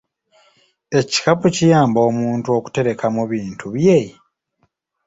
[0.99, 3.99] Ekikapu kiyamba omuntu okuterekamu bintu bye?